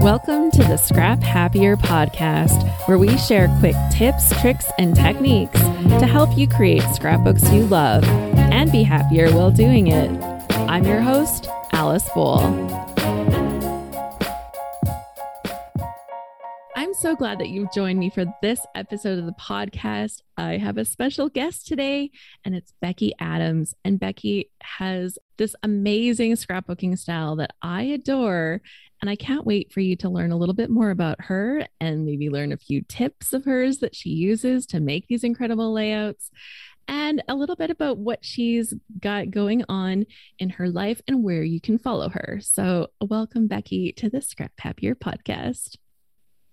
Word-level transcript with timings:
Welcome 0.00 0.50
to 0.52 0.62
the 0.62 0.78
Scrap 0.78 1.20
Happier 1.20 1.76
podcast, 1.76 2.66
where 2.88 2.96
we 2.96 3.18
share 3.18 3.54
quick 3.58 3.76
tips, 3.92 4.32
tricks, 4.40 4.64
and 4.78 4.96
techniques 4.96 5.60
to 5.60 6.06
help 6.06 6.38
you 6.38 6.48
create 6.48 6.82
scrapbooks 6.94 7.52
you 7.52 7.66
love 7.66 8.02
and 8.04 8.72
be 8.72 8.82
happier 8.82 9.30
while 9.30 9.50
doing 9.50 9.88
it. 9.88 10.10
I'm 10.52 10.86
your 10.86 11.02
host, 11.02 11.48
Alice 11.72 12.08
Boll. 12.14 12.40
I'm 16.74 16.94
so 16.94 17.14
glad 17.14 17.38
that 17.40 17.50
you've 17.50 17.72
joined 17.74 17.98
me 17.98 18.08
for 18.08 18.24
this 18.40 18.64
episode 18.74 19.18
of 19.18 19.26
the 19.26 19.32
podcast. 19.32 20.22
I 20.38 20.56
have 20.56 20.78
a 20.78 20.86
special 20.86 21.28
guest 21.28 21.66
today, 21.66 22.10
and 22.42 22.54
it's 22.54 22.72
Becki 22.82 23.10
Adams. 23.20 23.74
And 23.84 24.00
Becki 24.00 24.48
has 24.62 25.18
this 25.36 25.54
amazing 25.62 26.32
scrapbooking 26.32 26.98
style 26.98 27.36
that 27.36 27.50
I 27.60 27.82
adore. 27.82 28.62
And 29.00 29.08
I 29.08 29.16
can't 29.16 29.46
wait 29.46 29.72
for 29.72 29.80
you 29.80 29.96
to 29.96 30.10
learn 30.10 30.30
a 30.30 30.36
little 30.36 30.54
bit 30.54 30.68
more 30.68 30.90
about 30.90 31.22
her 31.22 31.66
and 31.80 32.04
maybe 32.04 32.28
learn 32.28 32.52
a 32.52 32.58
few 32.58 32.82
tips 32.82 33.32
of 33.32 33.46
hers 33.46 33.78
that 33.78 33.94
she 33.94 34.10
uses 34.10 34.66
to 34.66 34.80
make 34.80 35.06
these 35.08 35.24
incredible 35.24 35.72
layouts 35.72 36.30
and 36.86 37.22
a 37.28 37.34
little 37.34 37.56
bit 37.56 37.70
about 37.70 37.98
what 37.98 38.24
she's 38.24 38.74
got 38.98 39.30
going 39.30 39.64
on 39.68 40.06
in 40.38 40.50
her 40.50 40.68
life 40.68 41.00
and 41.06 41.22
where 41.22 41.44
you 41.44 41.60
can 41.60 41.78
follow 41.78 42.08
her. 42.10 42.38
So, 42.42 42.88
welcome, 43.00 43.48
Becki, 43.48 43.94
to 43.96 44.10
the 44.10 44.20
Scrap 44.20 44.52
Happier 44.58 44.94
podcast. 44.94 45.76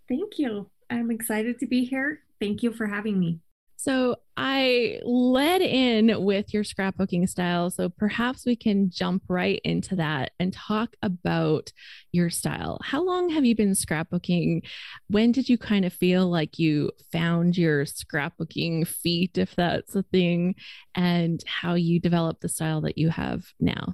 Thank 0.07 0.37
you. 0.37 0.69
I'm 0.89 1.11
excited 1.11 1.59
to 1.59 1.67
be 1.67 1.85
here. 1.85 2.19
Thank 2.39 2.63
you 2.63 2.71
for 2.71 2.85
having 2.85 3.19
me. 3.19 3.39
So 3.79 4.15
I 4.35 4.99
led 5.03 5.61
in 5.61 6.23
with 6.23 6.51
your 6.51 6.63
scrapbooking 6.63 7.29
style. 7.29 7.69
So 7.69 7.89
perhaps 7.89 8.43
we 8.43 8.55
can 8.55 8.89
jump 8.89 9.21
right 9.27 9.61
into 9.63 9.95
that 9.97 10.31
and 10.39 10.51
talk 10.51 10.95
about 11.03 11.71
your 12.11 12.31
style. 12.31 12.79
How 12.83 13.03
long 13.03 13.29
have 13.29 13.45
you 13.45 13.55
been 13.55 13.73
scrapbooking? 13.73 14.63
When 15.09 15.31
did 15.31 15.47
you 15.47 15.59
kind 15.59 15.85
of 15.85 15.93
feel 15.93 16.27
like 16.27 16.57
you 16.57 16.91
found 17.11 17.55
your 17.55 17.85
scrapbooking 17.85 18.87
feet, 18.87 19.37
if 19.37 19.55
that's 19.55 19.95
a 19.95 20.03
thing, 20.03 20.55
and 20.95 21.43
how 21.45 21.75
you 21.75 21.99
developed 21.99 22.41
the 22.41 22.49
style 22.49 22.81
that 22.81 22.97
you 22.97 23.09
have 23.09 23.45
now? 23.59 23.93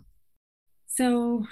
So 0.88 1.46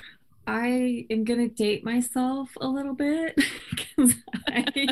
I 0.47 1.05
am 1.09 1.23
going 1.23 1.47
to 1.47 1.53
date 1.53 1.83
myself 1.83 2.49
a 2.59 2.67
little 2.67 2.93
bit 2.93 3.35
because 3.69 4.15
I 4.47 4.87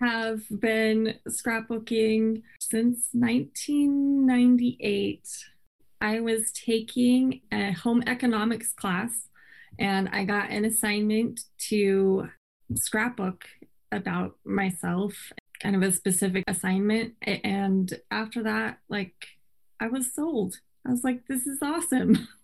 have 0.00 0.42
been 0.60 1.14
scrapbooking 1.28 2.42
since 2.60 3.08
1998. 3.12 5.28
I 6.00 6.20
was 6.20 6.52
taking 6.52 7.40
a 7.52 7.72
home 7.72 8.02
economics 8.06 8.72
class 8.72 9.28
and 9.78 10.08
I 10.10 10.24
got 10.24 10.50
an 10.50 10.64
assignment 10.64 11.40
to 11.68 12.28
scrapbook 12.74 13.44
about 13.90 14.36
myself, 14.44 15.32
kind 15.60 15.76
of 15.76 15.82
a 15.82 15.92
specific 15.92 16.44
assignment. 16.46 17.14
And 17.22 17.92
after 18.10 18.42
that, 18.42 18.80
like, 18.88 19.14
I 19.80 19.88
was 19.88 20.14
sold. 20.14 20.56
I 20.86 20.90
was 20.90 21.04
like, 21.04 21.26
this 21.28 21.46
is 21.46 21.58
awesome. 21.62 22.28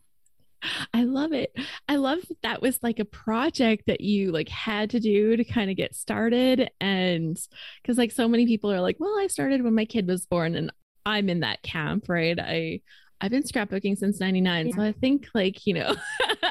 I 0.94 1.04
love 1.04 1.32
it. 1.32 1.54
I 1.88 1.96
love 1.96 2.20
that, 2.28 2.42
that 2.42 2.62
was 2.62 2.78
like 2.82 2.98
a 2.98 3.04
project 3.04 3.84
that 3.86 4.00
you 4.00 4.32
like 4.32 4.48
had 4.48 4.90
to 4.90 5.00
do 5.00 5.36
to 5.36 5.44
kind 5.44 5.70
of 5.70 5.76
get 5.76 5.94
started 5.94 6.70
and 6.80 7.38
cuz 7.84 7.98
like 7.98 8.12
so 8.12 8.28
many 8.28 8.46
people 8.46 8.70
are 8.72 8.80
like, 8.80 8.96
"Well, 8.98 9.18
I 9.18 9.26
started 9.26 9.62
when 9.62 9.74
my 9.74 9.84
kid 9.84 10.06
was 10.06 10.26
born." 10.26 10.54
And 10.54 10.72
I'm 11.06 11.28
in 11.28 11.40
that 11.40 11.62
camp, 11.62 12.08
right? 12.08 12.38
I 12.38 12.80
I've 13.20 13.30
been 13.30 13.42
scrapbooking 13.42 13.98
since 13.98 14.20
99, 14.20 14.68
yeah. 14.68 14.74
so 14.74 14.82
I 14.82 14.92
think 14.92 15.28
like, 15.34 15.66
you 15.66 15.74
know. 15.74 15.96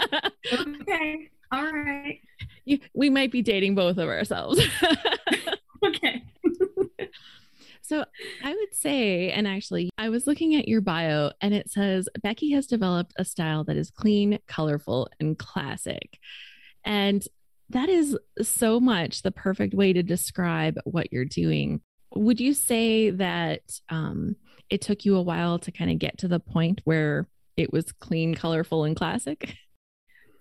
okay. 0.53 1.29
All 1.51 1.71
right. 1.71 2.19
You, 2.65 2.79
we 2.93 3.09
might 3.09 3.31
be 3.31 3.41
dating 3.41 3.75
both 3.75 3.97
of 3.97 4.09
ourselves. 4.09 4.61
okay. 5.85 6.23
So 7.87 8.03
I 8.43 8.53
would 8.53 8.73
say, 8.73 9.31
and 9.31 9.47
actually, 9.47 9.89
I 9.97 10.09
was 10.09 10.27
looking 10.27 10.55
at 10.55 10.67
your 10.67 10.81
bio 10.81 11.31
and 11.39 11.53
it 11.53 11.71
says 11.71 12.09
Becki 12.19 12.53
has 12.53 12.67
developed 12.67 13.13
a 13.17 13.23
style 13.23 13.63
that 13.63 13.77
is 13.77 13.91
clean, 13.91 14.39
colorful, 14.45 15.07
and 15.21 15.39
classic. 15.39 16.19
And 16.83 17.25
that 17.69 17.87
is 17.87 18.17
so 18.41 18.81
much 18.81 19.21
the 19.21 19.31
perfect 19.31 19.73
way 19.73 19.93
to 19.93 20.03
describe 20.03 20.77
what 20.83 21.13
you're 21.13 21.23
doing. 21.23 21.79
Would 22.13 22.41
you 22.41 22.53
say 22.53 23.09
that 23.09 23.61
um, 23.87 24.35
it 24.69 24.81
took 24.81 25.05
you 25.05 25.15
a 25.15 25.21
while 25.21 25.57
to 25.59 25.71
kind 25.71 25.89
of 25.89 25.97
get 25.97 26.17
to 26.17 26.27
the 26.27 26.41
point 26.41 26.81
where 26.83 27.29
it 27.55 27.71
was 27.71 27.93
clean, 27.93 28.35
colorful, 28.35 28.83
and 28.83 28.97
classic? 28.97 29.55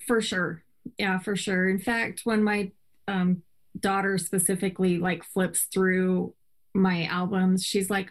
For 0.05 0.21
sure. 0.21 0.65
Yeah, 0.99 1.21
for 1.21 1.37
sure. 1.37 1.69
In 1.69 1.79
fact, 1.79 2.23
when 2.25 2.43
my 2.43 2.73
um, 3.06 3.43
daughter 3.79 4.19
specifically 4.19 4.99
like 4.99 5.23
flips 5.23 5.69
through 5.73 6.35
my 6.76 7.04
albums, 7.04 7.64
she's 7.64 7.91
like, 7.91 8.10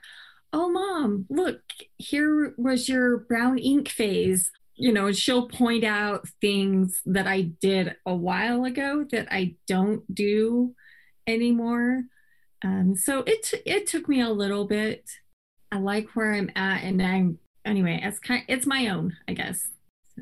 Oh, 0.54 0.70
mom, 0.70 1.26
look, 1.30 1.60
here 1.98 2.54
was 2.58 2.88
your 2.88 3.18
brown 3.18 3.58
ink 3.58 3.90
phase. 3.90 4.52
You 4.76 4.94
know, 4.94 5.12
she'll 5.12 5.50
point 5.50 5.84
out 5.84 6.28
things 6.40 7.02
that 7.06 7.28
I 7.28 7.42
did 7.42 7.96
a 8.06 8.16
while 8.16 8.64
ago 8.64 9.06
that 9.12 9.28
I 9.32 9.56
don't 9.68 10.04
do 10.14 10.74
anymore. 11.28 12.04
Um, 12.64 12.96
so 12.96 13.20
it 13.28 13.44
t- 13.44 13.62
it 13.66 13.88
took 13.88 14.08
me 14.08 14.22
a 14.22 14.30
little 14.30 14.66
bit. 14.66 15.10
I 15.72 15.80
like 15.80 16.10
where 16.16 16.34
I'm 16.34 16.50
at, 16.56 16.84
and 16.84 17.02
I'm 17.02 17.40
anyway. 17.66 18.00
It's 18.02 18.20
kind 18.20 18.44
it's 18.48 18.66
my 18.66 18.88
own, 18.88 19.16
I 19.28 19.34
guess. 19.34 19.68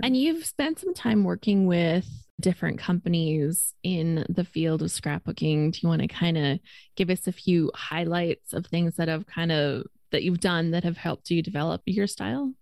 And 0.02 0.18
you've 0.18 0.46
spent 0.46 0.80
some 0.80 0.94
time 0.94 1.24
working 1.24 1.68
with 1.68 2.08
different 2.40 2.80
companies 2.80 3.74
in 3.84 4.26
the 4.30 4.44
field 4.44 4.82
of 4.82 4.90
scrapbooking. 4.90 5.72
Do 5.72 5.80
you 5.82 5.90
want 5.90 6.02
to 6.02 6.08
kind 6.08 6.38
of 6.38 6.60
give 6.96 7.10
us 7.10 7.28
a 7.28 7.32
few 7.32 7.72
highlights 7.76 8.54
of 8.54 8.66
things 8.66 8.96
that 8.96 9.08
have 9.08 9.26
kind 9.28 9.52
of 9.52 9.84
that 10.12 10.24
you've 10.24 10.40
done 10.40 10.72
that 10.72 10.84
have 10.84 10.98
helped 10.98 11.30
you 11.30 11.42
develop 11.42 11.82
your 11.86 12.08
style? 12.08 12.54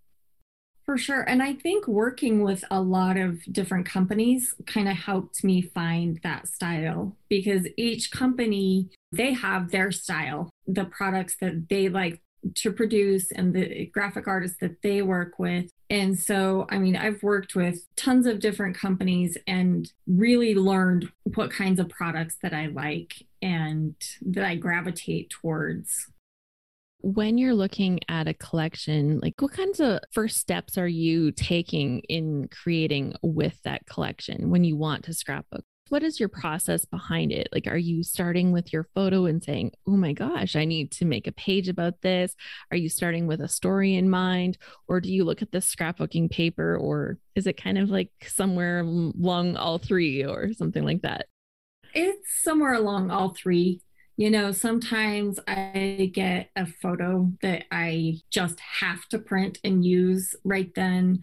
For 0.84 0.98
sure. 0.98 1.22
And 1.22 1.42
I 1.42 1.54
think 1.54 1.86
working 1.86 2.42
with 2.42 2.64
a 2.70 2.80
lot 2.80 3.16
of 3.16 3.40
different 3.52 3.86
companies 3.86 4.54
kind 4.66 4.88
of 4.88 4.96
helped 4.96 5.44
me 5.44 5.62
find 5.62 6.18
that 6.24 6.48
style 6.48 7.16
because 7.28 7.68
each 7.76 8.10
company, 8.10 8.90
they 9.12 9.32
have 9.32 9.70
their 9.70 9.92
style, 9.92 10.50
the 10.66 10.84
products 10.84 11.36
that 11.40 11.68
they 11.68 11.88
like 11.88 12.20
to 12.56 12.72
produce 12.72 13.30
and 13.30 13.54
the 13.54 13.86
graphic 13.86 14.26
artists 14.26 14.58
that 14.60 14.82
they 14.82 15.02
work 15.02 15.38
with. 15.38 15.70
And 15.90 16.18
so, 16.18 16.66
I 16.70 16.78
mean, 16.78 16.96
I've 16.96 17.22
worked 17.22 17.54
with 17.54 17.86
tons 17.96 18.26
of 18.26 18.40
different 18.40 18.76
companies 18.76 19.36
and 19.46 19.92
really 20.06 20.54
learned 20.54 21.10
what 21.34 21.50
kinds 21.50 21.78
of 21.78 21.88
products 21.88 22.36
that 22.42 22.54
I 22.54 22.66
like 22.66 23.26
and 23.42 23.94
that 24.22 24.44
I 24.44 24.54
gravitate 24.54 25.30
towards. 25.30 26.08
When 27.00 27.36
you're 27.36 27.54
looking 27.54 28.00
at 28.08 28.28
a 28.28 28.34
collection, 28.34 29.18
like 29.20 29.34
what 29.40 29.52
kinds 29.52 29.80
of 29.80 30.00
first 30.12 30.38
steps 30.38 30.78
are 30.78 30.88
you 30.88 31.32
taking 31.32 31.98
in 32.08 32.48
creating 32.48 33.14
with 33.22 33.60
that 33.64 33.84
collection 33.86 34.50
when 34.50 34.64
you 34.64 34.76
want 34.76 35.04
to 35.04 35.12
scrapbook? 35.12 35.64
What 35.88 36.02
is 36.02 36.18
your 36.18 36.28
process 36.28 36.84
behind 36.84 37.32
it? 37.32 37.48
Like, 37.52 37.66
are 37.66 37.76
you 37.76 38.02
starting 38.02 38.52
with 38.52 38.72
your 38.72 38.88
photo 38.94 39.26
and 39.26 39.42
saying, 39.42 39.72
oh 39.86 39.96
my 39.96 40.12
gosh, 40.12 40.56
I 40.56 40.64
need 40.64 40.90
to 40.92 41.04
make 41.04 41.26
a 41.26 41.32
page 41.32 41.68
about 41.68 42.00
this? 42.00 42.34
Are 42.70 42.76
you 42.76 42.88
starting 42.88 43.26
with 43.26 43.40
a 43.40 43.48
story 43.48 43.94
in 43.94 44.08
mind? 44.08 44.58
Or 44.88 45.00
do 45.00 45.12
you 45.12 45.24
look 45.24 45.42
at 45.42 45.52
the 45.52 45.58
scrapbooking 45.58 46.30
paper? 46.30 46.76
Or 46.76 47.18
is 47.34 47.46
it 47.46 47.62
kind 47.62 47.78
of 47.78 47.90
like 47.90 48.10
somewhere 48.26 48.80
along 48.80 49.56
all 49.56 49.78
three 49.78 50.24
or 50.24 50.52
something 50.54 50.84
like 50.84 51.02
that? 51.02 51.26
It's 51.94 52.42
somewhere 52.42 52.74
along 52.74 53.10
all 53.10 53.34
three. 53.34 53.82
You 54.16 54.30
know, 54.30 54.52
sometimes 54.52 55.40
I 55.48 56.10
get 56.14 56.50
a 56.54 56.66
photo 56.66 57.32
that 57.42 57.64
I 57.70 58.18
just 58.30 58.60
have 58.60 59.06
to 59.08 59.18
print 59.18 59.58
and 59.64 59.84
use 59.84 60.34
right 60.44 60.70
then. 60.74 61.20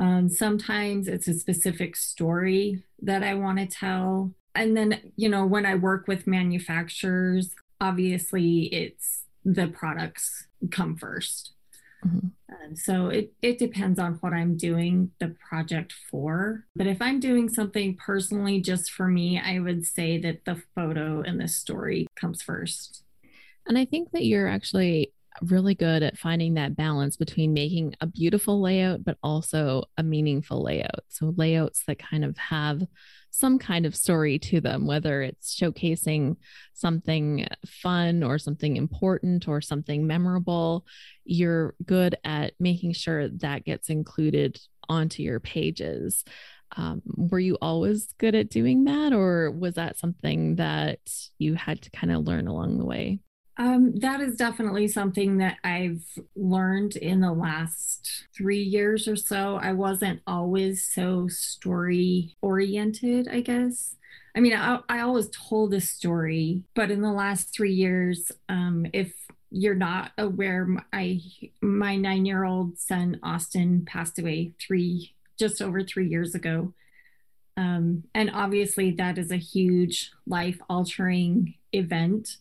Um, 0.00 0.30
sometimes 0.30 1.06
it's 1.08 1.28
a 1.28 1.34
specific 1.34 1.94
story 1.94 2.82
that 3.02 3.22
I 3.22 3.34
want 3.34 3.58
to 3.58 3.66
tell. 3.66 4.32
And 4.54 4.76
then, 4.76 5.12
you 5.16 5.28
know, 5.28 5.44
when 5.44 5.66
I 5.66 5.74
work 5.74 6.08
with 6.08 6.26
manufacturers, 6.26 7.54
obviously 7.80 8.62
it's 8.74 9.24
the 9.44 9.68
products 9.68 10.46
come 10.70 10.96
1st 10.98 11.48
mm-hmm. 12.06 12.74
so 12.74 13.08
it, 13.08 13.32
it 13.40 13.58
depends 13.58 13.98
on 13.98 14.14
what 14.14 14.34
I'm 14.34 14.56
doing 14.56 15.12
the 15.18 15.34
project 15.48 15.94
for. 16.10 16.66
But 16.76 16.86
if 16.86 17.00
I'm 17.00 17.20
doing 17.20 17.48
something 17.48 17.96
personally 17.96 18.60
just 18.60 18.90
for 18.90 19.06
me, 19.06 19.40
I 19.40 19.60
would 19.60 19.86
say 19.86 20.18
that 20.18 20.44
the 20.44 20.62
photo 20.74 21.22
and 21.22 21.40
the 21.40 21.48
story 21.48 22.06
comes 22.16 22.42
first. 22.42 23.02
And 23.66 23.78
I 23.78 23.84
think 23.84 24.10
that 24.12 24.24
you're 24.24 24.48
actually 24.48 25.12
really 25.42 25.74
good 25.74 26.02
at 26.02 26.18
finding 26.18 26.54
that 26.54 26.76
balance 26.76 27.16
between 27.16 27.52
making 27.52 27.94
a 28.00 28.06
beautiful 28.06 28.60
layout, 28.60 29.04
but 29.04 29.18
also 29.22 29.84
a 29.96 30.02
meaningful 30.02 30.62
layout. 30.62 31.04
So, 31.08 31.34
layouts 31.36 31.84
that 31.86 31.98
kind 31.98 32.24
of 32.24 32.36
have 32.38 32.82
some 33.30 33.58
kind 33.58 33.86
of 33.86 33.94
story 33.94 34.38
to 34.38 34.60
them, 34.60 34.86
whether 34.86 35.22
it's 35.22 35.58
showcasing 35.58 36.36
something 36.74 37.46
fun 37.64 38.22
or 38.22 38.38
something 38.38 38.76
important 38.76 39.46
or 39.46 39.60
something 39.60 40.06
memorable. 40.06 40.84
You're 41.24 41.74
good 41.84 42.16
at 42.24 42.54
making 42.58 42.94
sure 42.94 43.28
that 43.28 43.64
gets 43.64 43.88
included 43.88 44.60
onto 44.88 45.22
your 45.22 45.40
pages. 45.40 46.24
Um, 46.76 47.02
were 47.04 47.40
you 47.40 47.56
always 47.60 48.12
good 48.18 48.34
at 48.34 48.50
doing 48.50 48.84
that, 48.84 49.12
or 49.12 49.50
was 49.50 49.74
that 49.74 49.98
something 49.98 50.56
that 50.56 51.00
you 51.38 51.54
had 51.54 51.82
to 51.82 51.90
kind 51.90 52.12
of 52.12 52.26
learn 52.26 52.46
along 52.46 52.78
the 52.78 52.84
way? 52.84 53.20
Um, 53.60 53.92
that 53.96 54.22
is 54.22 54.36
definitely 54.36 54.88
something 54.88 55.36
that 55.36 55.58
I've 55.62 56.02
learned 56.34 56.96
in 56.96 57.20
the 57.20 57.34
last 57.34 58.24
three 58.34 58.62
years 58.62 59.06
or 59.06 59.16
so. 59.16 59.56
I 59.56 59.74
wasn't 59.74 60.22
always 60.26 60.82
so 60.82 61.28
story 61.28 62.36
oriented, 62.40 63.28
I 63.28 63.42
guess. 63.42 63.96
I 64.34 64.40
mean, 64.40 64.54
I, 64.54 64.78
I 64.88 65.00
always 65.00 65.28
told 65.28 65.74
a 65.74 65.80
story, 65.82 66.62
but 66.74 66.90
in 66.90 67.02
the 67.02 67.12
last 67.12 67.52
three 67.54 67.74
years, 67.74 68.32
um, 68.48 68.86
if 68.94 69.12
you're 69.50 69.74
not 69.74 70.12
aware, 70.16 70.66
I 70.94 71.20
my 71.60 71.96
nine 71.96 72.24
year 72.24 72.44
old 72.44 72.78
son 72.78 73.20
Austin 73.22 73.84
passed 73.84 74.18
away 74.18 74.54
three 74.58 75.14
just 75.38 75.60
over 75.60 75.82
three 75.82 76.08
years 76.08 76.34
ago, 76.34 76.72
um, 77.58 78.04
and 78.14 78.30
obviously 78.32 78.92
that 78.92 79.18
is 79.18 79.30
a 79.30 79.36
huge 79.36 80.12
life 80.26 80.58
altering 80.70 81.56
event. 81.74 82.38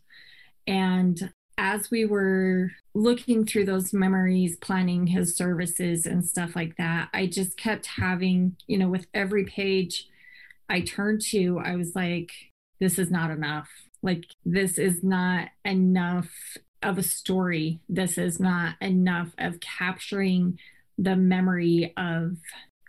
And 0.70 1.34
as 1.58 1.90
we 1.90 2.06
were 2.06 2.72
looking 2.94 3.46
through 3.46 3.66
those 3.66 3.92
memories, 3.92 4.56
planning 4.58 5.08
his 5.08 5.36
services 5.36 6.06
and 6.06 6.24
stuff 6.24 6.56
like 6.56 6.78
that, 6.78 7.10
I 7.12 7.26
just 7.26 7.58
kept 7.58 7.88
having, 7.88 8.56
you 8.68 8.78
know, 8.78 8.88
with 8.88 9.08
every 9.14 9.46
page 9.46 10.08
I 10.70 10.82
turned 10.82 11.22
to, 11.32 11.60
I 11.60 11.76
was 11.76 11.96
like, 11.96 12.32
this 12.80 13.00
is 13.00 13.10
not 13.10 13.32
enough. 13.32 13.68
Like, 14.04 14.26
this 14.46 14.78
is 14.78 15.04
not 15.04 15.50
enough 15.66 16.30
of 16.84 17.00
a 17.00 17.04
story. 17.04 17.82
This 17.90 18.18
is 18.18 18.40
not 18.40 18.76
enough 18.80 19.30
of 19.40 19.60
capturing 19.60 20.60
the 20.98 21.16
memory 21.16 21.94
of 21.98 22.38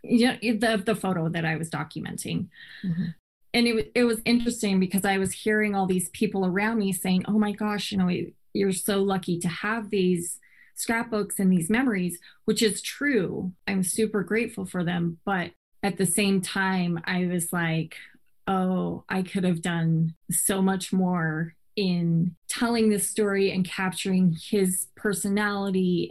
you 0.02 0.28
know, 0.28 0.36
the, 0.42 0.82
the 0.84 0.94
photo 0.94 1.28
that 1.28 1.44
I 1.44 1.56
was 1.56 1.70
documenting. 1.70 2.48
Mm-hmm. 2.84 3.06
And 3.52 3.66
it, 3.66 3.92
it 3.94 4.04
was 4.04 4.20
interesting 4.24 4.78
because 4.78 5.04
I 5.04 5.18
was 5.18 5.32
hearing 5.32 5.74
all 5.74 5.86
these 5.86 6.08
people 6.10 6.46
around 6.46 6.78
me 6.78 6.92
saying, 6.92 7.24
oh 7.26 7.38
my 7.38 7.52
gosh, 7.52 7.90
you 7.90 7.98
know, 7.98 8.10
you're 8.52 8.72
so 8.72 9.02
lucky 9.02 9.38
to 9.40 9.48
have 9.48 9.90
these 9.90 10.38
scrapbooks 10.74 11.38
and 11.38 11.52
these 11.52 11.68
memories, 11.68 12.18
which 12.44 12.62
is 12.62 12.80
true. 12.80 13.52
I'm 13.66 13.82
super 13.82 14.22
grateful 14.22 14.66
for 14.66 14.84
them. 14.84 15.18
But 15.24 15.50
at 15.82 15.98
the 15.98 16.06
same 16.06 16.40
time, 16.40 17.00
I 17.04 17.26
was 17.26 17.52
like, 17.52 17.96
oh, 18.46 19.04
I 19.08 19.22
could 19.22 19.44
have 19.44 19.62
done 19.62 20.14
so 20.30 20.62
much 20.62 20.92
more 20.92 21.54
in 21.76 22.36
telling 22.48 22.90
this 22.90 23.08
story 23.08 23.50
and 23.52 23.64
capturing 23.64 24.36
his 24.40 24.88
personality. 24.96 26.10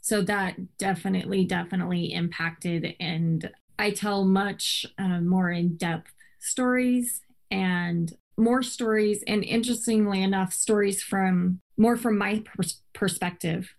So 0.00 0.22
that 0.22 0.78
definitely, 0.78 1.44
definitely 1.44 2.12
impacted. 2.12 2.94
And 2.98 3.50
I 3.78 3.90
tell 3.90 4.24
much 4.24 4.86
uh, 4.98 5.20
more 5.20 5.50
in 5.50 5.76
depth 5.76 6.12
stories 6.40 7.20
and 7.50 8.12
more 8.36 8.62
stories. 8.62 9.22
And 9.26 9.44
interestingly 9.44 10.22
enough, 10.22 10.52
stories 10.52 11.02
from 11.02 11.60
more 11.76 11.96
from 11.96 12.18
my 12.18 12.42
pers- 12.44 12.82
perspective. 12.92 13.74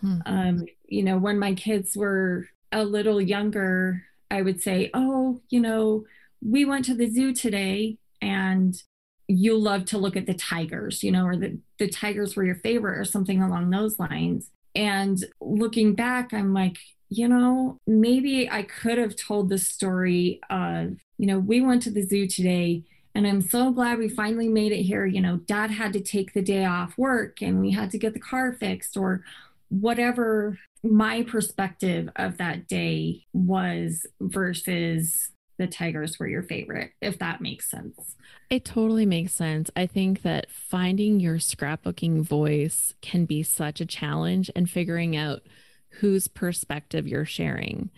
Hmm. 0.00 0.18
Um, 0.26 0.64
you 0.86 1.02
know, 1.02 1.18
when 1.18 1.38
my 1.38 1.54
kids 1.54 1.96
were 1.96 2.48
a 2.72 2.84
little 2.84 3.20
younger, 3.20 4.04
I 4.30 4.42
would 4.42 4.62
say, 4.62 4.90
oh, 4.94 5.40
you 5.50 5.60
know, 5.60 6.04
we 6.42 6.64
went 6.64 6.84
to 6.86 6.94
the 6.94 7.08
zoo 7.08 7.32
today 7.32 7.98
and 8.22 8.80
you 9.26 9.56
love 9.56 9.84
to 9.86 9.98
look 9.98 10.16
at 10.16 10.26
the 10.26 10.34
tigers, 10.34 11.02
you 11.02 11.12
know, 11.12 11.24
or 11.24 11.36
the, 11.36 11.58
the 11.78 11.88
tigers 11.88 12.34
were 12.34 12.44
your 12.44 12.56
favorite 12.56 12.98
or 12.98 13.04
something 13.04 13.42
along 13.42 13.70
those 13.70 13.98
lines. 13.98 14.50
And 14.74 15.22
looking 15.40 15.94
back, 15.94 16.32
I'm 16.32 16.52
like, 16.54 16.78
you 17.08 17.28
know, 17.28 17.78
maybe 17.86 18.48
I 18.48 18.62
could 18.62 18.98
have 18.98 19.16
told 19.16 19.48
the 19.48 19.58
story 19.58 20.40
of, 20.48 20.96
you 21.20 21.26
know, 21.26 21.38
we 21.38 21.60
went 21.60 21.82
to 21.82 21.90
the 21.90 22.00
zoo 22.00 22.26
today 22.26 22.82
and 23.14 23.26
I'm 23.26 23.42
so 23.42 23.72
glad 23.72 23.98
we 23.98 24.08
finally 24.08 24.48
made 24.48 24.72
it 24.72 24.84
here. 24.84 25.04
You 25.04 25.20
know, 25.20 25.36
dad 25.36 25.70
had 25.70 25.92
to 25.92 26.00
take 26.00 26.32
the 26.32 26.40
day 26.40 26.64
off 26.64 26.96
work 26.96 27.42
and 27.42 27.60
we 27.60 27.72
had 27.72 27.90
to 27.90 27.98
get 27.98 28.14
the 28.14 28.20
car 28.20 28.54
fixed 28.54 28.96
or 28.96 29.22
whatever 29.68 30.58
my 30.82 31.22
perspective 31.24 32.08
of 32.16 32.38
that 32.38 32.68
day 32.68 33.26
was 33.34 34.06
versus 34.18 35.30
the 35.58 35.66
tigers 35.66 36.18
were 36.18 36.26
your 36.26 36.42
favorite, 36.42 36.92
if 37.02 37.18
that 37.18 37.42
makes 37.42 37.70
sense. 37.70 38.16
It 38.48 38.64
totally 38.64 39.04
makes 39.04 39.34
sense. 39.34 39.70
I 39.76 39.86
think 39.86 40.22
that 40.22 40.50
finding 40.50 41.20
your 41.20 41.36
scrapbooking 41.36 42.22
voice 42.22 42.94
can 43.02 43.26
be 43.26 43.42
such 43.42 43.82
a 43.82 43.86
challenge 43.86 44.50
and 44.56 44.70
figuring 44.70 45.18
out 45.18 45.42
whose 46.00 46.28
perspective 46.28 47.06
you're 47.06 47.26
sharing. 47.26 47.90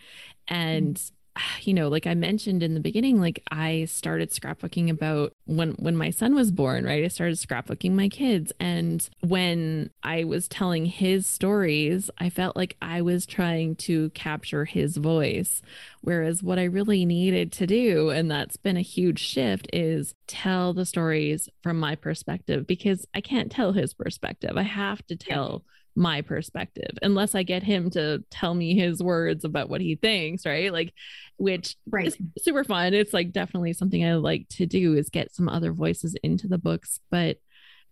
And 0.48 0.96
mm-hmm 0.96 1.14
you 1.62 1.74
know 1.74 1.88
like 1.88 2.06
i 2.06 2.14
mentioned 2.14 2.62
in 2.62 2.74
the 2.74 2.80
beginning 2.80 3.20
like 3.20 3.42
i 3.50 3.84
started 3.84 4.30
scrapbooking 4.30 4.90
about 4.90 5.32
when 5.46 5.72
when 5.72 5.96
my 5.96 6.10
son 6.10 6.34
was 6.34 6.50
born 6.50 6.84
right? 6.84 7.04
I 7.04 7.08
started 7.08 7.36
scrapbooking 7.36 7.92
my 7.92 8.08
kids. 8.08 8.52
And 8.60 9.08
when 9.20 9.90
i 10.02 10.24
was 10.24 10.48
telling 10.48 10.86
his 10.86 11.26
stories 11.26 12.10
i 12.18 12.28
felt 12.30 12.56
like 12.56 12.76
i 12.82 13.00
was 13.02 13.26
trying 13.26 13.76
to 13.76 14.10
capture 14.10 14.64
his 14.64 14.96
voice. 14.96 15.62
Whereas 16.00 16.42
what 16.42 16.58
i 16.58 16.64
really 16.64 17.04
needed 17.04 17.52
to 17.52 17.66
do 17.66 18.10
and 18.10 18.30
that's 18.30 18.56
been 18.56 18.76
a 18.76 18.82
huge 18.82 19.20
shift 19.20 19.68
is 19.72 20.14
tell 20.26 20.72
the 20.72 20.86
stories 20.86 21.48
from 21.62 21.78
my 21.78 21.94
perspective 21.94 22.66
because 22.66 23.06
i 23.14 23.20
can't 23.20 23.50
tell 23.50 23.72
his 23.72 23.94
perspective. 23.94 24.56
I 24.56 24.62
have 24.62 25.04
to 25.06 25.16
tell 25.16 25.62
yeah 25.64 25.72
my 25.94 26.22
perspective 26.22 26.90
unless 27.02 27.34
I 27.34 27.42
get 27.42 27.62
him 27.62 27.90
to 27.90 28.24
tell 28.30 28.54
me 28.54 28.74
his 28.74 29.02
words 29.02 29.44
about 29.44 29.68
what 29.68 29.80
he 29.80 29.96
thinks, 29.96 30.46
right? 30.46 30.72
Like 30.72 30.94
which 31.36 31.76
right. 31.90 32.06
is 32.06 32.16
super 32.38 32.64
fun. 32.64 32.94
It's 32.94 33.12
like 33.12 33.32
definitely 33.32 33.72
something 33.72 34.04
I 34.04 34.14
like 34.14 34.48
to 34.50 34.66
do 34.66 34.94
is 34.94 35.08
get 35.10 35.34
some 35.34 35.48
other 35.48 35.72
voices 35.72 36.14
into 36.22 36.48
the 36.48 36.58
books, 36.58 37.00
but 37.10 37.38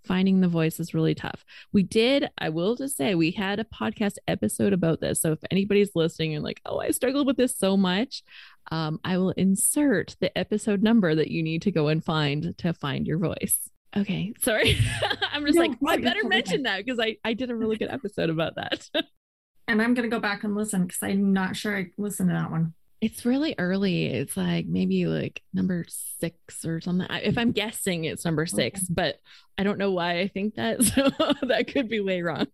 finding 0.04 0.40
the 0.40 0.48
voice 0.48 0.80
is 0.80 0.94
really 0.94 1.14
tough. 1.14 1.44
We 1.72 1.82
did, 1.82 2.30
I 2.38 2.48
will 2.50 2.76
just 2.76 2.96
say, 2.96 3.14
we 3.14 3.32
had 3.32 3.60
a 3.60 3.64
podcast 3.64 4.16
episode 4.26 4.72
about 4.72 5.00
this. 5.00 5.20
So 5.20 5.32
if 5.32 5.38
anybody's 5.50 5.90
listening 5.94 6.34
and 6.34 6.44
like, 6.44 6.60
oh, 6.64 6.78
I 6.78 6.90
struggled 6.90 7.26
with 7.26 7.36
this 7.36 7.56
so 7.56 7.76
much, 7.76 8.22
um, 8.70 9.00
I 9.04 9.18
will 9.18 9.30
insert 9.32 10.16
the 10.20 10.36
episode 10.36 10.82
number 10.82 11.14
that 11.14 11.30
you 11.30 11.42
need 11.42 11.62
to 11.62 11.70
go 11.70 11.88
and 11.88 12.04
find 12.04 12.56
to 12.58 12.72
find 12.72 13.06
your 13.06 13.18
voice. 13.18 13.69
Okay, 13.96 14.32
sorry. 14.40 14.78
I'm 15.32 15.44
just 15.44 15.56
no, 15.56 15.62
like, 15.62 15.78
I 15.86 15.96
better 15.98 16.26
mention 16.26 16.62
that 16.62 16.84
because 16.84 17.00
I, 17.00 17.16
I 17.24 17.34
did 17.34 17.50
a 17.50 17.56
really 17.56 17.76
good 17.76 17.90
episode 17.90 18.30
about 18.30 18.54
that. 18.56 18.88
and 19.68 19.82
I'm 19.82 19.94
going 19.94 20.08
to 20.08 20.14
go 20.14 20.20
back 20.20 20.44
and 20.44 20.54
listen 20.54 20.86
because 20.86 21.02
I'm 21.02 21.32
not 21.32 21.56
sure 21.56 21.76
I 21.76 21.90
listened 21.98 22.28
to 22.30 22.34
that 22.34 22.50
one. 22.50 22.74
It's 23.00 23.24
really 23.24 23.54
early. 23.58 24.06
It's 24.06 24.36
like 24.36 24.66
maybe 24.66 25.06
like 25.06 25.42
number 25.54 25.86
six 25.88 26.64
or 26.64 26.80
something. 26.80 27.06
If 27.22 27.38
I'm 27.38 27.52
guessing, 27.52 28.04
it's 28.04 28.24
number 28.24 28.44
six, 28.44 28.80
okay. 28.80 28.86
but 28.90 29.16
I 29.56 29.62
don't 29.62 29.78
know 29.78 29.90
why 29.90 30.20
I 30.20 30.28
think 30.28 30.56
that. 30.56 30.82
So 30.84 31.10
that 31.42 31.68
could 31.72 31.88
be 31.88 32.00
way 32.00 32.20
wrong. 32.20 32.46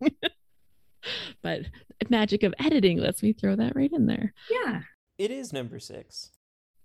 but 1.43 1.63
magic 2.09 2.43
of 2.43 2.53
editing 2.59 2.99
lets 2.99 3.21
me 3.21 3.33
throw 3.33 3.55
that 3.57 3.75
right 3.75 3.91
in 3.91 4.05
there. 4.05 4.33
Yeah. 4.49 4.81
It 5.17 5.31
is 5.31 5.51
number 5.51 5.79
six. 5.79 6.31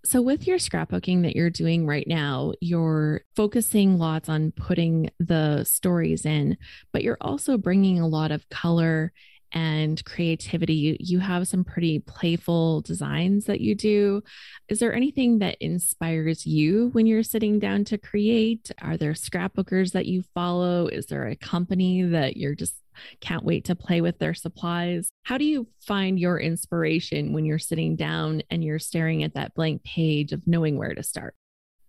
So, 0.04 0.21
with 0.21 0.49
your 0.49 0.59
scrapbooking 0.59 1.23
that 1.23 1.37
you're 1.37 1.50
doing 1.50 1.87
right 1.87 2.06
now, 2.06 2.54
you're 2.61 3.23
focusing 3.37 3.99
lots 3.99 4.28
on 4.28 4.50
putting 4.52 5.11
the 5.21 5.62
stories 5.62 6.26
in, 6.26 6.56
but 6.92 7.04
you're 7.04 7.18
also 7.21 7.56
bringing 7.56 8.00
a 8.00 8.09
lot 8.09 8.32
of 8.32 8.49
color 8.49 9.12
and 9.52 10.04
creativity. 10.04 10.97
You 11.00 11.18
have 11.18 11.49
some 11.49 11.64
pretty 11.64 11.99
playful 12.00 12.80
designs 12.82 13.47
that 13.47 13.61
you 13.61 13.75
do. 13.75 14.23
Is 14.68 14.78
there 14.78 14.94
anything 14.94 15.38
that 15.40 15.59
inspires 15.61 16.47
you 16.47 16.90
when 16.92 17.06
you're 17.06 17.23
sitting 17.23 17.59
down 17.59 17.85
to 17.87 17.99
create? 17.99 18.71
Are 18.80 18.97
there 18.97 19.12
scrapbookers 19.12 19.92
that 19.92 20.06
you 20.06 20.23
follow? 20.35 20.87
Is 20.87 21.06
there 21.06 21.26
a 21.26 21.37
company 21.37 22.02
that 22.02 22.37
you're 22.37 22.54
just 22.54 22.75
can't 23.21 23.44
wait 23.44 23.64
to 23.64 23.75
play 23.75 24.00
with 24.00 24.18
their 24.18 24.35
supplies. 24.35 25.09
How 25.23 25.38
do 25.38 25.44
you 25.44 25.66
find 25.80 26.18
your 26.18 26.38
inspiration 26.38 27.32
when 27.32 27.44
you're 27.44 27.59
sitting 27.59 27.97
down 27.97 28.42
and 28.50 28.62
you're 28.62 28.78
staring 28.78 29.23
at 29.23 29.35
that 29.35 29.54
blank 29.54 29.82
page 29.82 30.32
of 30.32 30.47
knowing 30.47 30.76
where 30.76 30.94
to 30.94 31.02
start? 31.02 31.35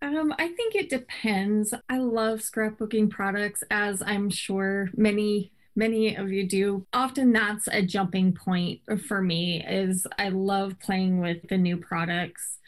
Um, 0.02 0.34
I 0.38 0.50
think 0.50 0.76
it 0.76 0.90
depends. 0.90 1.74
I 1.88 1.98
love 2.00 2.40
scrapbooking 2.40 3.10
products, 3.10 3.64
as 3.72 4.02
I'm 4.02 4.30
sure 4.30 4.90
many 4.96 5.54
many 5.76 6.16
of 6.16 6.32
you 6.32 6.48
do. 6.48 6.86
Often 6.94 7.34
that's 7.34 7.68
a 7.68 7.82
jumping 7.82 8.34
point 8.34 8.82
for 9.08 9.22
me 9.22 9.64
is 9.66 10.06
I 10.18 10.30
love 10.30 10.80
playing 10.80 11.20
with 11.20 11.48
the 11.50 11.58
new 11.58 11.78
products. 11.78 12.60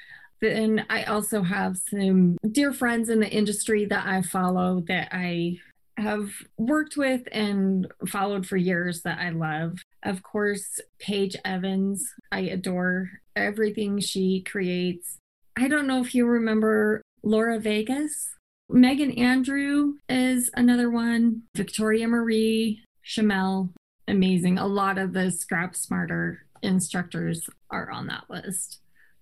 Then 0.41 0.85
I 0.89 1.03
also 1.03 1.43
have 1.43 1.77
some 1.77 2.37
dear 2.51 2.73
friends 2.73 3.09
in 3.09 3.19
the 3.19 3.29
industry 3.29 3.85
that 3.85 4.05
I 4.05 4.21
follow 4.21 4.83
that 4.87 5.09
I 5.11 5.59
have 5.97 6.29
worked 6.57 6.97
with 6.97 7.23
and 7.31 7.87
followed 8.07 8.45
for 8.45 8.57
years 8.57 9.01
that 9.03 9.19
I 9.19 9.29
love. 9.29 9.79
Of 10.03 10.23
course, 10.23 10.79
Paige 10.99 11.37
Evans, 11.45 12.13
I 12.31 12.41
adore 12.41 13.11
everything 13.35 13.99
she 13.99 14.41
creates. 14.41 15.17
I 15.57 15.67
don't 15.67 15.87
know 15.87 16.01
if 16.01 16.13
you 16.13 16.25
remember 16.25 17.01
Laura 17.23 17.59
Vegas. 17.59 18.35
Megan 18.69 19.11
Andrew 19.11 19.93
is 20.09 20.49
another 20.55 20.89
one. 20.89 21.43
Victoria 21.55 22.07
Marie, 22.07 22.83
Shamel, 23.05 23.69
amazing. 24.07 24.57
A 24.57 24.67
lot 24.67 24.97
of 24.97 25.13
the 25.13 25.31
Scrap 25.31 25.75
Smarter 25.75 26.45
instructors 26.63 27.47
are 27.69 27.91
on 27.91 28.07
that 28.07 28.23
list. 28.29 28.79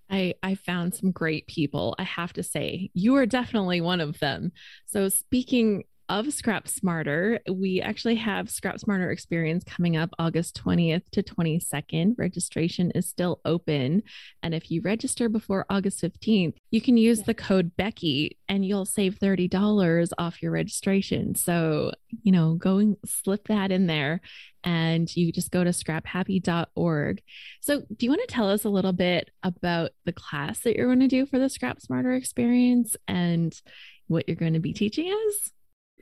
I, 0.09 0.35
I 0.43 0.55
found 0.55 0.93
some 0.93 1.11
great 1.11 1.47
people, 1.47 1.95
I 1.97 2.03
have 2.03 2.33
to 2.33 2.43
say. 2.43 2.91
You 2.93 3.15
are 3.15 3.25
definitely 3.25 3.81
one 3.81 3.99
of 4.01 4.19
them. 4.19 4.51
So, 4.85 5.09
speaking 5.09 5.83
of 6.13 6.31
Scrap 6.31 6.67
Smarter, 6.67 7.39
we 7.51 7.81
actually 7.81 8.13
have 8.17 8.47
Scrap 8.47 8.79
Smarter 8.79 9.09
experience 9.09 9.63
coming 9.63 9.97
up 9.97 10.11
August 10.19 10.61
20th 10.63 11.01
to 11.11 11.23
22nd. 11.23 12.13
Registration 12.19 12.91
is 12.91 13.09
still 13.09 13.41
open. 13.45 14.03
And 14.43 14.53
if 14.53 14.69
you 14.69 14.81
register 14.81 15.27
before 15.27 15.65
August 15.71 16.03
15th, 16.03 16.53
you 16.69 16.81
can 16.81 16.97
use 16.97 17.23
the 17.23 17.33
code 17.33 17.75
Becky 17.77 18.37
and 18.47 18.63
you'll 18.63 18.85
save 18.85 19.17
$30 19.17 20.11
off 20.19 20.43
your 20.43 20.51
registration. 20.51 21.33
So, 21.33 21.93
you 22.21 22.31
know, 22.31 22.53
go 22.53 22.77
and 22.77 22.95
slip 23.07 23.47
that 23.47 23.71
in 23.71 23.87
there 23.87 24.21
and 24.63 25.13
you 25.17 25.31
just 25.31 25.49
go 25.49 25.63
to 25.63 25.71
scraphappy.org. 25.71 27.23
So, 27.59 27.79
do 27.79 28.05
you 28.05 28.11
want 28.11 28.21
to 28.21 28.27
tell 28.27 28.51
us 28.51 28.65
a 28.65 28.69
little 28.69 28.93
bit 28.93 29.31
about 29.41 29.89
the 30.05 30.13
class 30.13 30.59
that 30.59 30.75
you're 30.75 30.85
going 30.85 30.99
to 30.99 31.07
do 31.07 31.25
for 31.25 31.39
the 31.39 31.49
Scrap 31.49 31.81
Smarter 31.81 32.13
experience 32.13 32.95
and 33.07 33.59
what 34.05 34.27
you're 34.27 34.35
going 34.35 34.53
to 34.53 34.59
be 34.59 34.73
teaching 34.73 35.11
us? 35.11 35.51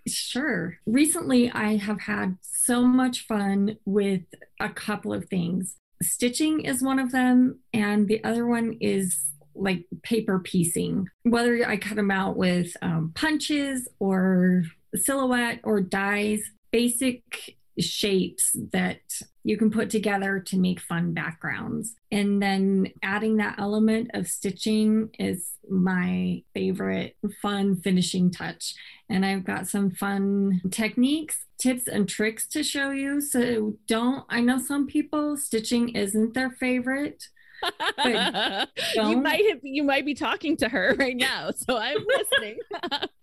Sure. 0.07 0.77
Recently, 0.85 1.51
I 1.51 1.77
have 1.77 2.01
had 2.01 2.37
so 2.41 2.83
much 2.83 3.25
fun 3.27 3.77
with 3.85 4.21
a 4.59 4.69
couple 4.69 5.13
of 5.13 5.25
things. 5.25 5.75
Stitching 6.01 6.61
is 6.61 6.81
one 6.81 6.99
of 6.99 7.11
them, 7.11 7.59
and 7.73 8.07
the 8.07 8.23
other 8.23 8.45
one 8.47 8.77
is 8.81 9.19
like 9.53 9.85
paper 10.03 10.39
piecing. 10.39 11.07
Whether 11.23 11.67
I 11.67 11.77
cut 11.77 11.95
them 11.97 12.11
out 12.11 12.37
with 12.37 12.75
um, 12.81 13.11
punches 13.15 13.87
or 13.99 14.63
silhouette 14.95 15.59
or 15.63 15.81
dies, 15.81 16.41
basic 16.71 17.57
shapes 17.79 18.55
that 18.71 19.01
you 19.43 19.57
can 19.57 19.71
put 19.71 19.89
together 19.89 20.39
to 20.39 20.57
make 20.57 20.79
fun 20.79 21.13
backgrounds. 21.13 21.95
And 22.11 22.41
then 22.41 22.87
adding 23.01 23.37
that 23.37 23.55
element 23.57 24.11
of 24.13 24.27
stitching 24.27 25.09
is 25.17 25.53
my 25.69 26.43
favorite 26.53 27.15
fun 27.41 27.77
finishing 27.77 28.31
touch. 28.31 28.75
And 29.09 29.25
I've 29.25 29.43
got 29.43 29.67
some 29.67 29.91
fun 29.91 30.61
techniques, 30.71 31.45
tips, 31.57 31.87
and 31.87 32.07
tricks 32.07 32.47
to 32.49 32.63
show 32.63 32.91
you. 32.91 33.21
So 33.21 33.75
don't, 33.87 34.25
I 34.29 34.41
know 34.41 34.59
some 34.59 34.87
people 34.87 35.37
stitching 35.37 35.89
isn't 35.89 36.33
their 36.33 36.51
favorite. 36.51 37.23
you 38.05 39.17
might 39.17 39.45
have, 39.49 39.59
you 39.63 39.83
might 39.83 40.05
be 40.05 40.15
talking 40.15 40.57
to 40.57 40.69
her 40.69 40.95
right 40.97 41.15
now, 41.15 41.51
so 41.51 41.77
I'm 41.77 42.03
listening. 42.07 42.59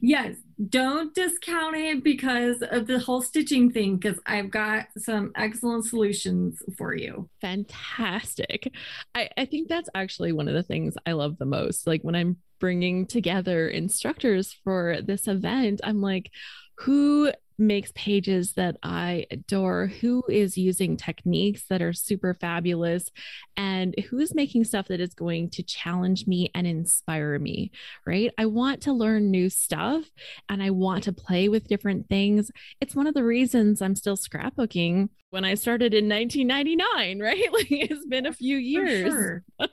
Yes, 0.00 0.36
don't 0.68 1.14
discount 1.14 1.76
it 1.76 2.04
because 2.04 2.62
of 2.70 2.86
the 2.86 2.98
whole 2.98 3.22
stitching 3.22 3.70
thing, 3.70 3.96
because 3.96 4.20
I've 4.26 4.50
got 4.50 4.86
some 4.98 5.32
excellent 5.36 5.86
solutions 5.86 6.62
for 6.76 6.94
you. 6.94 7.28
Fantastic. 7.40 8.72
I, 9.14 9.30
I 9.36 9.46
think 9.46 9.68
that's 9.68 9.88
actually 9.94 10.32
one 10.32 10.48
of 10.48 10.54
the 10.54 10.62
things 10.62 10.94
I 11.06 11.12
love 11.12 11.38
the 11.38 11.46
most. 11.46 11.86
Like 11.86 12.02
when 12.02 12.14
I'm 12.14 12.36
bringing 12.60 13.06
together 13.06 13.68
instructors 13.68 14.56
for 14.64 14.98
this 15.02 15.26
event, 15.26 15.80
I'm 15.82 16.00
like, 16.00 16.30
who 16.78 17.32
makes 17.58 17.92
pages 17.94 18.54
that 18.54 18.76
I 18.82 19.26
adore, 19.30 19.86
who 19.86 20.22
is 20.28 20.58
using 20.58 20.96
techniques 20.96 21.64
that 21.68 21.82
are 21.82 21.92
super 21.92 22.34
fabulous, 22.34 23.10
and 23.56 23.94
who's 24.10 24.34
making 24.34 24.64
stuff 24.64 24.88
that 24.88 25.00
is 25.00 25.14
going 25.14 25.50
to 25.50 25.62
challenge 25.62 26.26
me 26.26 26.50
and 26.54 26.66
inspire 26.66 27.38
me, 27.38 27.70
right? 28.06 28.32
I 28.38 28.46
want 28.46 28.82
to 28.82 28.92
learn 28.92 29.30
new 29.30 29.50
stuff 29.50 30.04
and 30.48 30.62
I 30.62 30.70
want 30.70 31.04
to 31.04 31.12
play 31.12 31.48
with 31.48 31.68
different 31.68 32.08
things. 32.08 32.50
It's 32.80 32.94
one 32.94 33.06
of 33.06 33.14
the 33.14 33.24
reasons 33.24 33.80
I'm 33.80 33.96
still 33.96 34.16
scrapbooking 34.16 35.08
when 35.34 35.44
I 35.44 35.54
started 35.54 35.92
in 35.92 36.08
1999, 36.08 37.18
right? 37.20 37.52
Like 37.52 37.66
it's 37.70 38.06
been 38.06 38.24
a 38.24 38.32
few 38.32 38.56
years. 38.56 39.12
Sure. 39.12 39.44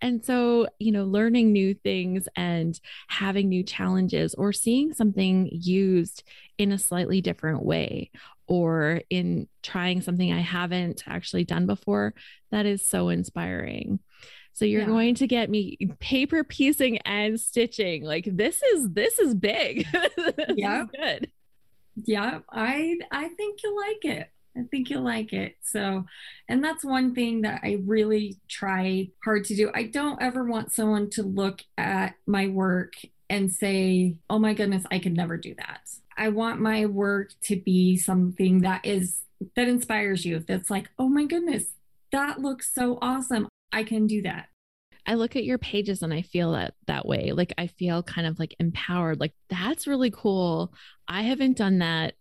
and 0.00 0.24
so, 0.24 0.68
you 0.78 0.92
know, 0.92 1.04
learning 1.04 1.52
new 1.52 1.74
things 1.74 2.28
and 2.36 2.80
having 3.08 3.48
new 3.48 3.64
challenges 3.64 4.34
or 4.36 4.52
seeing 4.52 4.94
something 4.94 5.48
used 5.52 6.22
in 6.58 6.70
a 6.70 6.78
slightly 6.78 7.20
different 7.20 7.64
way 7.64 8.12
or 8.46 9.02
in 9.10 9.48
trying 9.62 10.00
something 10.00 10.32
I 10.32 10.40
haven't 10.40 11.02
actually 11.06 11.44
done 11.44 11.66
before, 11.66 12.14
that 12.52 12.64
is 12.64 12.86
so 12.86 13.08
inspiring. 13.08 13.98
So 14.52 14.64
you're 14.64 14.82
yeah. 14.82 14.86
going 14.86 15.14
to 15.16 15.26
get 15.26 15.50
me 15.50 15.76
paper 15.98 16.44
piecing 16.44 16.98
and 16.98 17.40
stitching. 17.40 18.04
Like 18.04 18.28
this 18.30 18.62
is 18.62 18.90
this 18.90 19.18
is 19.18 19.34
big. 19.34 19.86
yeah. 20.54 20.84
good. 20.94 21.30
Yeah, 21.96 22.40
I 22.48 22.98
I 23.10 23.28
think 23.28 23.60
you'll 23.62 23.76
like 23.76 24.04
it. 24.04 24.30
I 24.56 24.62
think 24.70 24.90
you'll 24.90 25.04
like 25.04 25.32
it. 25.32 25.56
So, 25.62 26.04
and 26.48 26.62
that's 26.62 26.84
one 26.84 27.14
thing 27.14 27.42
that 27.42 27.60
I 27.62 27.78
really 27.84 28.38
try 28.48 29.08
hard 29.24 29.44
to 29.44 29.56
do. 29.56 29.70
I 29.72 29.84
don't 29.84 30.20
ever 30.20 30.44
want 30.44 30.72
someone 30.72 31.08
to 31.10 31.22
look 31.22 31.62
at 31.78 32.14
my 32.26 32.48
work 32.48 32.94
and 33.28 33.52
say, 33.52 34.16
oh 34.28 34.40
my 34.40 34.54
goodness, 34.54 34.84
I 34.90 34.98
could 34.98 35.16
never 35.16 35.36
do 35.36 35.54
that. 35.54 35.82
I 36.16 36.30
want 36.30 36.60
my 36.60 36.86
work 36.86 37.30
to 37.44 37.56
be 37.56 37.96
something 37.96 38.62
that 38.62 38.84
is, 38.84 39.20
that 39.54 39.68
inspires 39.68 40.24
you. 40.24 40.40
That's 40.40 40.68
like, 40.68 40.90
oh 40.98 41.08
my 41.08 41.26
goodness, 41.26 41.64
that 42.10 42.40
looks 42.40 42.74
so 42.74 42.98
awesome. 43.00 43.48
I 43.72 43.84
can 43.84 44.08
do 44.08 44.22
that. 44.22 44.48
I 45.06 45.14
look 45.14 45.36
at 45.36 45.44
your 45.44 45.58
pages 45.58 46.02
and 46.02 46.12
I 46.12 46.22
feel 46.22 46.52
that 46.52 46.74
that 46.86 47.06
way. 47.06 47.32
Like 47.32 47.54
I 47.56 47.68
feel 47.68 48.02
kind 48.02 48.26
of 48.26 48.38
like 48.38 48.54
empowered. 48.58 49.20
Like 49.20 49.32
that's 49.48 49.86
really 49.86 50.10
cool. 50.10 50.74
I 51.08 51.22
haven't 51.22 51.56
done 51.56 51.78
that. 51.78 52.14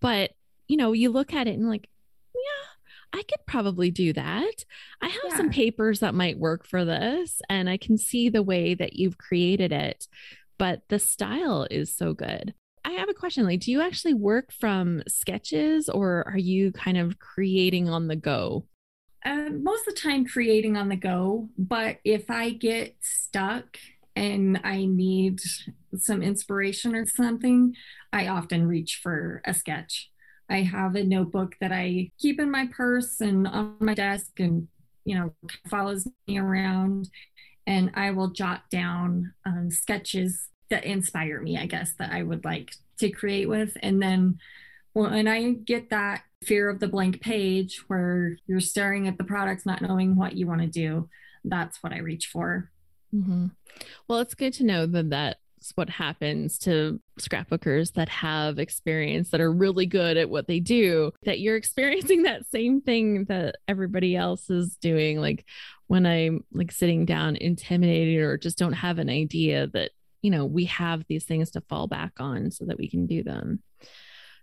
But, 0.00 0.30
you 0.68 0.76
know, 0.76 0.92
you 0.92 1.10
look 1.10 1.32
at 1.32 1.46
it 1.46 1.58
and 1.58 1.68
like, 1.68 1.88
yeah, 2.34 3.18
I 3.18 3.22
could 3.22 3.44
probably 3.46 3.90
do 3.90 4.12
that. 4.12 4.64
I 5.00 5.08
have 5.08 5.20
yeah. 5.28 5.36
some 5.36 5.50
papers 5.50 6.00
that 6.00 6.14
might 6.14 6.38
work 6.38 6.66
for 6.66 6.84
this 6.84 7.40
and 7.48 7.68
I 7.68 7.76
can 7.76 7.98
see 7.98 8.28
the 8.28 8.42
way 8.42 8.74
that 8.74 8.94
you've 8.94 9.18
created 9.18 9.72
it 9.72 10.06
but 10.62 10.82
the 10.90 11.00
style 11.00 11.66
is 11.72 11.92
so 11.92 12.14
good. 12.14 12.54
I 12.84 12.92
have 12.92 13.08
a 13.08 13.14
question. 13.14 13.44
Like, 13.44 13.58
do 13.58 13.72
you 13.72 13.80
actually 13.80 14.14
work 14.14 14.52
from 14.52 15.02
sketches 15.08 15.88
or 15.88 16.22
are 16.28 16.38
you 16.38 16.70
kind 16.70 16.96
of 16.96 17.18
creating 17.18 17.88
on 17.88 18.06
the 18.06 18.14
go? 18.14 18.68
Uh, 19.26 19.50
most 19.50 19.88
of 19.88 19.96
the 19.96 20.00
time, 20.00 20.24
creating 20.24 20.76
on 20.76 20.88
the 20.88 20.94
go. 20.94 21.48
But 21.58 21.98
if 22.04 22.30
I 22.30 22.50
get 22.50 22.94
stuck 23.00 23.76
and 24.14 24.60
I 24.62 24.84
need 24.84 25.40
some 25.96 26.22
inspiration 26.22 26.94
or 26.94 27.06
something, 27.06 27.74
I 28.12 28.28
often 28.28 28.68
reach 28.68 29.00
for 29.02 29.42
a 29.44 29.54
sketch. 29.54 30.11
I 30.52 30.62
have 30.62 30.94
a 30.94 31.02
notebook 31.02 31.56
that 31.60 31.72
I 31.72 32.10
keep 32.18 32.38
in 32.38 32.50
my 32.50 32.68
purse 32.70 33.20
and 33.20 33.48
on 33.48 33.76
my 33.80 33.94
desk 33.94 34.38
and, 34.38 34.68
you 35.04 35.18
know, 35.18 35.34
follows 35.70 36.06
me 36.28 36.38
around. 36.38 37.08
And 37.66 37.90
I 37.94 38.10
will 38.10 38.28
jot 38.28 38.68
down 38.70 39.32
um, 39.46 39.70
sketches 39.70 40.48
that 40.68 40.84
inspire 40.84 41.40
me, 41.40 41.56
I 41.56 41.66
guess, 41.66 41.94
that 41.98 42.12
I 42.12 42.22
would 42.22 42.44
like 42.44 42.72
to 42.98 43.10
create 43.10 43.48
with. 43.48 43.76
And 43.82 44.02
then 44.02 44.38
when 44.92 45.26
I 45.26 45.52
get 45.52 45.90
that 45.90 46.22
fear 46.44 46.68
of 46.68 46.80
the 46.80 46.88
blank 46.88 47.20
page 47.20 47.82
where 47.86 48.36
you're 48.46 48.60
staring 48.60 49.08
at 49.08 49.16
the 49.16 49.24
products, 49.24 49.64
not 49.64 49.80
knowing 49.80 50.16
what 50.16 50.34
you 50.36 50.46
want 50.46 50.60
to 50.60 50.66
do, 50.66 51.08
that's 51.44 51.82
what 51.82 51.92
I 51.92 51.98
reach 51.98 52.26
for. 52.26 52.70
Mm-hmm. 53.14 53.46
Well, 54.06 54.18
it's 54.18 54.34
good 54.34 54.52
to 54.54 54.64
know 54.64 54.86
that 54.86 55.10
that's 55.10 55.40
what 55.74 55.88
happens 55.88 56.58
to 56.60 57.00
scrapbookers 57.20 57.92
that 57.92 58.08
have 58.08 58.58
experience 58.58 59.30
that 59.30 59.40
are 59.40 59.52
really 59.52 59.86
good 59.86 60.16
at 60.16 60.30
what 60.30 60.46
they 60.46 60.60
do, 60.60 61.12
that 61.24 61.40
you're 61.40 61.56
experiencing 61.62 62.22
that 62.22 62.46
same 62.50 62.80
thing 62.80 63.24
that 63.26 63.56
everybody 63.68 64.16
else 64.16 64.50
is 64.50 64.76
doing. 64.76 65.20
Like 65.20 65.44
when 65.86 66.06
I'm 66.06 66.44
like 66.52 66.72
sitting 66.72 67.04
down 67.04 67.36
intimidated 67.36 68.20
or 68.22 68.38
just 68.38 68.58
don't 68.58 68.72
have 68.72 68.98
an 68.98 69.10
idea 69.10 69.66
that 69.68 69.90
you 70.22 70.30
know 70.30 70.46
we 70.46 70.66
have 70.66 71.04
these 71.08 71.24
things 71.24 71.50
to 71.52 71.60
fall 71.62 71.86
back 71.86 72.12
on 72.18 72.50
so 72.50 72.64
that 72.66 72.78
we 72.78 72.88
can 72.88 73.06
do 73.06 73.22
them. 73.22 73.62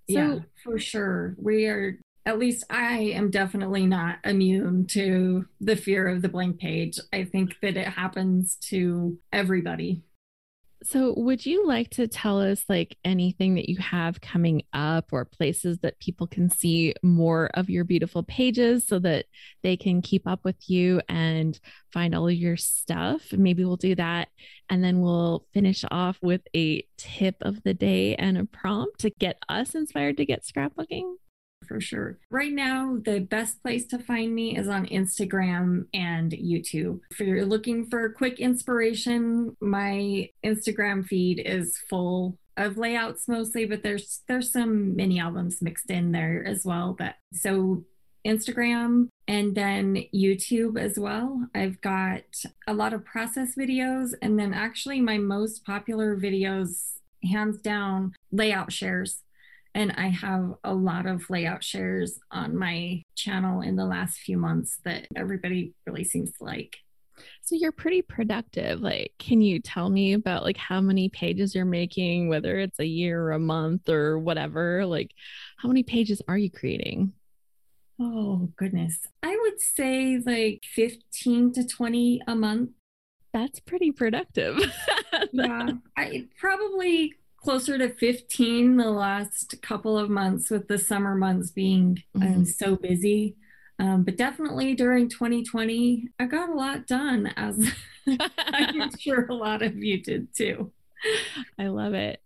So, 0.09 0.13
yeah 0.13 0.39
for 0.63 0.79
sure. 0.79 1.35
We 1.37 1.65
are 1.67 1.99
at 2.25 2.37
least 2.37 2.63
i 2.69 2.97
am 2.97 3.31
definitely 3.31 3.87
not 3.87 4.19
immune 4.23 4.85
to 4.85 5.45
the 5.61 5.75
fear 5.75 6.07
of 6.07 6.21
the 6.21 6.29
blank 6.29 6.59
page. 6.59 6.99
I 7.11 7.23
think 7.23 7.55
that 7.61 7.77
it 7.77 7.87
happens 7.87 8.57
to 8.69 9.17
everybody 9.31 10.03
so, 10.81 11.13
would 11.17 11.45
you 11.45 11.67
like 11.67 11.89
to 11.91 12.07
tell 12.07 12.39
us 12.39 12.63
like 12.69 12.97
anything 13.03 13.55
that 13.55 13.67
you 13.67 13.77
have 13.79 14.21
coming 14.21 14.63
up 14.71 15.09
or 15.11 15.25
places 15.25 15.79
that 15.79 15.99
people 15.99 16.25
can 16.25 16.49
see 16.49 16.93
more 17.03 17.49
of 17.53 17.69
your 17.69 17.83
beautiful 17.83 18.23
pages 18.23 18.87
so 18.87 18.97
that 18.99 19.25
they 19.61 19.75
can 19.75 20.01
keep 20.01 20.25
up 20.25 20.45
with 20.45 20.69
you 20.69 21.01
and 21.09 21.59
find 21.91 22.15
all 22.15 22.31
your 22.31 22.55
stuff? 22.55 23.33
Maybe 23.33 23.65
we'll 23.65 23.75
do 23.75 23.95
that. 23.95 24.29
And 24.69 24.81
then 24.81 25.01
we'll 25.01 25.45
finish 25.53 25.83
off 25.91 26.17
with 26.21 26.41
a 26.55 26.85
tip 26.97 27.35
of 27.41 27.61
the 27.63 27.73
day 27.73 28.15
and 28.15 28.37
a 28.37 28.45
prompt 28.45 29.01
to 29.01 29.09
get 29.09 29.37
us 29.49 29.75
inspired 29.75 30.15
to 30.17 30.25
get 30.25 30.45
scrapbooking 30.45 31.15
for 31.69 31.79
sure. 31.79 32.17
Right 32.29 32.51
now, 32.51 32.97
the 33.05 33.19
best 33.19 33.61
place 33.61 33.85
to 33.87 33.99
find 33.99 34.35
me 34.35 34.57
is 34.57 34.67
on 34.67 34.87
Instagram 34.87 35.85
and 35.93 36.31
YouTube. 36.31 36.99
If 37.11 37.21
you're 37.21 37.45
looking 37.45 37.85
for 37.85 38.09
quick 38.09 38.39
inspiration, 38.39 39.55
my 39.61 40.29
Instagram 40.43 41.05
feed 41.05 41.39
is 41.39 41.77
full 41.89 42.37
of 42.57 42.77
layouts 42.77 43.27
mostly, 43.29 43.65
but 43.65 43.83
there's 43.83 44.21
there's 44.27 44.51
some 44.51 44.95
mini 44.95 45.19
albums 45.19 45.61
mixed 45.61 45.89
in 45.89 46.11
there 46.11 46.43
as 46.45 46.65
well. 46.65 46.95
But 46.97 47.15
so 47.33 47.85
Instagram 48.25 49.09
and 49.27 49.55
then 49.55 50.03
YouTube 50.13 50.79
as 50.79 50.99
well. 50.99 51.47
I've 51.55 51.79
got 51.81 52.23
a 52.67 52.73
lot 52.73 52.93
of 52.93 53.05
process 53.05 53.55
videos, 53.55 54.13
and 54.21 54.37
then 54.37 54.53
actually, 54.53 54.99
my 54.99 55.17
most 55.17 55.65
popular 55.65 56.17
videos, 56.17 56.93
hands 57.23 57.61
down, 57.61 58.13
layout 58.31 58.71
shares. 58.71 59.21
And 59.75 59.93
I 59.97 60.07
have 60.07 60.55
a 60.63 60.73
lot 60.73 61.05
of 61.05 61.29
layout 61.29 61.63
shares 61.63 62.19
on 62.31 62.57
my 62.57 63.03
channel 63.15 63.61
in 63.61 63.75
the 63.75 63.85
last 63.85 64.17
few 64.17 64.37
months 64.37 64.79
that 64.83 65.07
everybody 65.15 65.73
really 65.85 66.03
seems 66.03 66.31
to 66.33 66.43
like. 66.43 66.77
So 67.41 67.55
you're 67.55 67.71
pretty 67.71 68.01
productive. 68.01 68.81
Like, 68.81 69.13
can 69.19 69.41
you 69.41 69.59
tell 69.59 69.89
me 69.89 70.13
about 70.13 70.43
like 70.43 70.57
how 70.57 70.81
many 70.81 71.09
pages 71.09 71.53
you're 71.53 71.65
making, 71.65 72.29
whether 72.29 72.59
it's 72.59 72.79
a 72.79 72.85
year 72.85 73.21
or 73.21 73.31
a 73.31 73.39
month 73.39 73.89
or 73.89 74.19
whatever? 74.19 74.85
Like, 74.85 75.11
how 75.57 75.67
many 75.67 75.83
pages 75.83 76.21
are 76.27 76.37
you 76.37 76.49
creating? 76.49 77.13
Oh, 77.99 78.49
goodness. 78.55 78.99
I 79.21 79.37
would 79.41 79.59
say 79.59 80.21
like 80.25 80.63
15 80.63 81.53
to 81.53 81.65
20 81.65 82.21
a 82.27 82.35
month. 82.35 82.71
That's 83.33 83.59
pretty 83.59 83.91
productive. 83.91 84.57
yeah. 85.31 85.69
I 85.97 86.27
probably 86.39 87.13
closer 87.43 87.77
to 87.77 87.89
15 87.89 88.77
the 88.77 88.91
last 88.91 89.61
couple 89.61 89.97
of 89.97 90.09
months 90.09 90.49
with 90.49 90.67
the 90.67 90.77
summer 90.77 91.15
months 91.15 91.51
being 91.51 92.03
um, 92.15 92.21
mm-hmm. 92.21 92.33
um, 92.33 92.45
so 92.45 92.75
busy. 92.75 93.35
Um, 93.79 94.03
but 94.03 94.17
definitely 94.17 94.75
during 94.75 95.07
2020, 95.07 96.09
I 96.19 96.25
got 96.25 96.49
a 96.49 96.53
lot 96.53 96.85
done, 96.85 97.27
as 97.37 97.71
I'm 98.37 98.97
sure 98.97 99.25
a 99.27 99.33
lot 99.33 99.61
of 99.61 99.77
you 99.77 100.01
did 100.03 100.35
too. 100.35 100.71
I 101.57 101.67
love 101.67 101.93
it. 101.93 102.21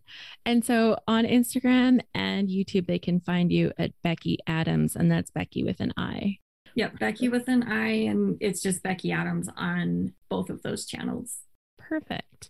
And 0.46 0.65
so 0.65 0.98
on 1.08 1.25
Instagram 1.25 2.01
and 2.15 2.50
YouTube, 2.50 2.88
they 2.88 2.98
can 2.98 3.20
find 3.20 3.51
you 3.51 3.72
at 3.77 3.91
Becki 4.03 4.38
Adams, 4.48 4.96
and 4.96 5.12
that's 5.12 5.29
Becki 5.29 5.63
with 5.63 5.79
an 5.79 5.93
I. 5.96 6.39
Yep, 6.75 6.98
Becki 6.98 7.29
with 7.29 7.48
an 7.48 7.63
I, 7.63 7.89
and 7.89 8.38
it's 8.39 8.62
just 8.62 8.84
Becki 8.84 9.15
Adams 9.15 9.48
on 9.55 10.13
both 10.29 10.50
of 10.50 10.63
those 10.63 10.86
channels. 10.86 11.41
Perfect. 11.77 12.50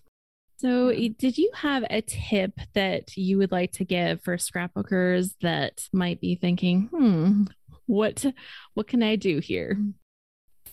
So, 0.63 0.93
did 0.93 1.37
you 1.37 1.51
have 1.55 1.83
a 1.89 2.01
tip 2.01 2.53
that 2.73 3.17
you 3.17 3.37
would 3.37 3.51
like 3.51 3.73
to 3.73 3.83
give 3.83 4.23
for 4.23 4.37
scrapbookers 4.37 5.35
that 5.41 5.89
might 5.91 6.21
be 6.21 6.35
thinking, 6.35 6.83
hmm, 6.83 7.43
what 7.85 8.25
what 8.73 8.87
can 8.87 9.03
I 9.03 9.17
do 9.17 9.39
here? 9.39 9.77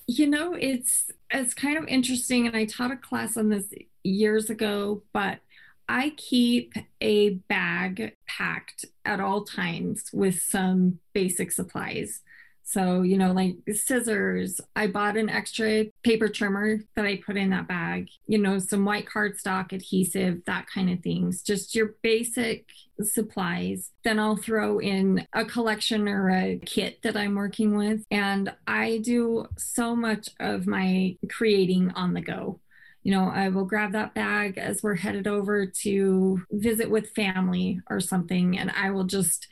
You 0.07 0.29
know, 0.29 0.55
it's 0.55 1.11
it's 1.33 1.55
kind 1.55 1.77
of 1.77 1.89
interesting 1.89 2.47
and 2.47 2.57
I 2.57 2.67
taught 2.67 2.93
a 2.93 2.97
class 2.97 3.37
on 3.37 3.49
this 3.49 3.65
years 4.05 4.49
ago, 4.49 5.03
but 5.13 5.41
I 5.89 6.11
keep 6.11 6.75
a 7.01 7.31
bag 7.49 8.15
packed 8.29 8.85
at 9.05 9.19
all 9.19 9.43
times 9.43 10.05
with 10.13 10.41
some 10.41 11.01
basic 11.15 11.51
supplies. 11.51 12.21
So, 12.63 13.03
you 13.03 13.19
know, 13.19 13.33
like 13.33 13.57
scissors, 13.75 14.61
I 14.77 14.87
bought 14.87 15.17
an 15.17 15.29
extra 15.29 15.87
paper 16.05 16.29
trimmer 16.29 16.79
that 16.95 17.05
I 17.05 17.17
put 17.17 17.37
in 17.37 17.51
that 17.51 17.67
bag, 17.67 18.09
you 18.27 18.39
know, 18.39 18.59
some 18.59 18.85
white 18.85 19.07
cardstock 19.07 19.73
adhesive, 19.73 20.45
that 20.47 20.67
kind 20.73 20.91
of 20.91 21.01
things, 21.01 21.43
just 21.43 21.75
your 21.75 21.95
basic 22.03 22.67
supplies. 23.03 23.91
Then 24.05 24.19
I'll 24.19 24.37
throw 24.37 24.79
in 24.79 25.27
a 25.33 25.45
collection 25.45 26.09
or 26.09 26.31
a 26.31 26.61
kit 26.65 27.03
that 27.03 27.17
I'm 27.17 27.35
working 27.35 27.77
with. 27.77 28.05
And 28.11 28.53
I 28.67 28.99
do 28.99 29.47
so 29.57 29.97
much 29.97 30.29
of 30.39 30.67
my 30.67 31.17
creating 31.29 31.91
on 31.93 32.15
the 32.15 32.21
go 32.21 32.61
you 33.03 33.13
know, 33.13 33.31
I 33.31 33.49
will 33.49 33.65
grab 33.65 33.93
that 33.93 34.15
bag 34.15 34.59
as 34.59 34.83
we're 34.83 34.95
headed 34.95 35.27
over 35.27 35.65
to 35.65 36.43
visit 36.51 36.91
with 36.91 37.11
family 37.11 37.81
or 37.89 38.01
something, 38.01 38.59
and 38.59 38.71
I 38.71 38.91
will 38.91 39.05
just 39.05 39.49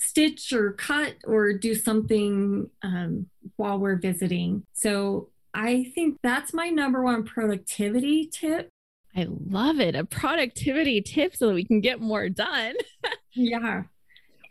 stitch 0.00 0.52
or 0.52 0.72
cut 0.72 1.14
or 1.24 1.52
do 1.52 1.74
something 1.74 2.68
um, 2.82 3.26
while 3.56 3.78
we're 3.78 3.98
visiting. 3.98 4.64
So 4.72 5.28
I 5.52 5.92
think 5.94 6.18
that's 6.22 6.54
my 6.54 6.70
number 6.70 7.02
one 7.02 7.24
productivity 7.24 8.26
tip. 8.32 8.70
I 9.14 9.26
love 9.28 9.78
it. 9.78 9.94
A 9.94 10.04
productivity 10.04 11.02
tip 11.02 11.36
so 11.36 11.48
that 11.48 11.54
we 11.54 11.64
can 11.64 11.80
get 11.80 12.00
more 12.00 12.28
done. 12.28 12.74
yeah. 13.34 13.82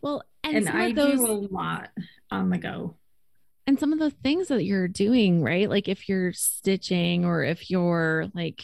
Well, 0.02 0.24
and, 0.44 0.68
and 0.68 0.70
I 0.70 0.92
those... 0.92 1.20
do 1.20 1.26
a 1.26 1.34
lot 1.34 1.90
on 2.30 2.50
the 2.50 2.58
go. 2.58 2.96
And 3.66 3.80
some 3.80 3.92
of 3.92 4.00
the 4.00 4.12
things 4.12 4.50
that 4.50 4.64
you're 4.64 4.88
doing, 4.88 5.44
right? 5.44 5.70
Like 5.70 5.88
if 5.88 6.08
you're 6.10 6.34
stitching 6.34 7.26
or 7.26 7.44
if 7.44 7.70
you're 7.70 8.28
like 8.34 8.64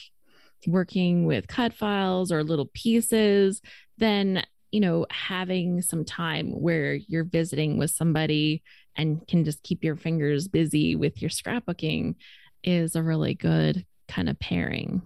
working 0.68 1.26
with 1.26 1.48
cut 1.48 1.74
files 1.74 2.32
or 2.32 2.44
little 2.44 2.70
pieces, 2.74 3.62
then 3.98 4.44
you 4.76 4.82
know, 4.82 5.06
having 5.10 5.82
some 5.82 6.04
time 6.04 6.50
where 6.50 6.96
you're 6.96 7.24
visiting 7.24 7.78
with 7.78 7.92
somebody 7.92 8.62
and 8.98 9.26
can 9.26 9.46
just 9.46 9.64
keep 9.64 9.86
your 9.86 9.96
fingers 9.96 10.50
busy 10.50 10.98
with 10.98 11.22
your 11.22 11.30
scrapbooking 11.30 12.16
is 12.62 12.94
a 12.94 13.02
really 13.02 13.34
good 13.34 13.86
kind 14.10 14.28
of 14.28 14.38
pairing. 14.38 15.02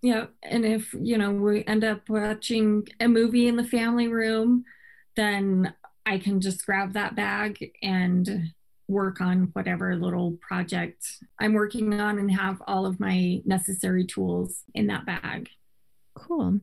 Yeah. 0.00 0.28
And 0.42 0.64
if, 0.64 0.94
you 0.94 1.18
know, 1.18 1.30
we 1.30 1.62
end 1.66 1.84
up 1.84 2.08
watching 2.08 2.88
a 3.00 3.06
movie 3.06 3.48
in 3.48 3.56
the 3.56 3.64
family 3.64 4.08
room, 4.08 4.64
then 5.14 5.74
I 6.06 6.16
can 6.16 6.40
just 6.40 6.64
grab 6.64 6.94
that 6.94 7.14
bag 7.14 7.70
and 7.82 8.54
work 8.88 9.20
on 9.20 9.50
whatever 9.52 9.94
little 9.94 10.38
project 10.40 11.04
I'm 11.38 11.52
working 11.52 12.00
on 12.00 12.18
and 12.18 12.30
have 12.30 12.62
all 12.66 12.86
of 12.86 12.98
my 12.98 13.42
necessary 13.44 14.06
tools 14.06 14.62
in 14.74 14.86
that 14.86 15.04
bag. 15.04 15.50
Cool. 16.14 16.60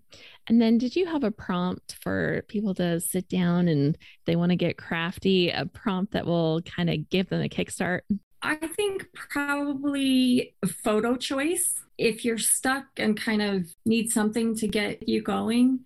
And 0.47 0.61
then 0.61 0.77
did 0.77 0.95
you 0.95 1.05
have 1.07 1.23
a 1.23 1.31
prompt 1.31 1.95
for 2.01 2.43
people 2.47 2.73
to 2.75 2.99
sit 2.99 3.27
down 3.27 3.67
and 3.67 3.97
they 4.25 4.35
want 4.35 4.51
to 4.51 4.55
get 4.55 4.77
crafty, 4.77 5.49
a 5.49 5.65
prompt 5.65 6.13
that 6.13 6.25
will 6.25 6.61
kind 6.61 6.89
of 6.89 7.09
give 7.09 7.29
them 7.29 7.41
a 7.41 7.49
kickstart? 7.49 8.01
I 8.41 8.55
think 8.55 9.07
probably 9.13 10.55
photo 10.83 11.15
choice. 11.15 11.81
If 11.97 12.23
you're 12.23 12.37
stuck 12.37 12.85
and 12.97 13.19
kind 13.19 13.41
of 13.41 13.67
need 13.85 14.11
something 14.11 14.55
to 14.55 14.67
get 14.67 15.07
you 15.09 15.21
going, 15.21 15.81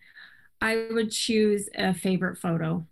I 0.61 0.87
would 0.91 1.11
choose 1.11 1.67
a 1.75 1.93
favorite 1.93 2.37
photo. 2.37 2.85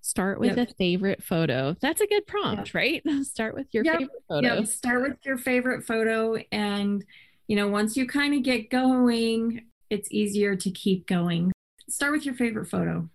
Start 0.00 0.40
with 0.40 0.56
yep. 0.56 0.70
a 0.70 0.74
favorite 0.74 1.22
photo. 1.22 1.76
That's 1.82 2.00
a 2.00 2.06
good 2.06 2.26
prompt, 2.26 2.68
yep. 2.68 2.74
right? 2.74 3.02
Start 3.24 3.54
with 3.54 3.66
your 3.72 3.84
yep. 3.84 3.98
favorite 3.98 4.22
photo. 4.26 4.54
Yep. 4.54 4.66
Start 4.66 5.02
with 5.02 5.18
your 5.24 5.36
favorite 5.36 5.84
photo. 5.84 6.36
And, 6.50 7.04
you 7.46 7.56
know, 7.56 7.68
once 7.68 7.94
you 7.96 8.06
kind 8.06 8.34
of 8.34 8.42
get 8.42 8.70
going, 8.70 9.66
it's 9.90 10.08
easier 10.10 10.56
to 10.56 10.70
keep 10.70 11.06
going. 11.06 11.52
Start 11.88 12.12
with 12.12 12.26
your 12.26 12.34
favorite 12.34 12.66
photo. 12.66 13.08